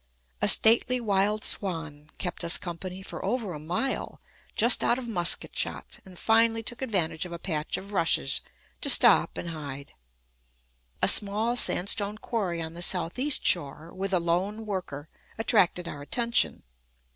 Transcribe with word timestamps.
A 0.41 0.47
stately 0.47 0.99
wild 0.99 1.43
swan 1.43 2.09
kept 2.17 2.43
us 2.43 2.57
company 2.57 3.03
for 3.03 3.23
over 3.23 3.53
a 3.53 3.59
mile, 3.59 4.19
just 4.55 4.83
out 4.83 4.97
of 4.97 5.07
musket 5.07 5.55
shot, 5.55 5.99
and 6.03 6.17
finally 6.17 6.63
took 6.63 6.81
advantage 6.81 7.23
of 7.23 7.31
a 7.31 7.37
patch 7.37 7.77
of 7.77 7.93
rushes 7.93 8.41
to 8.81 8.89
stop 8.89 9.37
and 9.37 9.49
hide. 9.49 9.93
A 11.03 11.07
small 11.07 11.55
sandstone 11.55 12.17
quarry 12.17 12.63
on 12.63 12.73
the 12.73 12.81
southeast 12.81 13.45
shore, 13.45 13.93
with 13.93 14.11
a 14.11 14.19
lone 14.19 14.65
worker, 14.65 15.07
attracted 15.37 15.87
our 15.87 16.01
attention. 16.01 16.63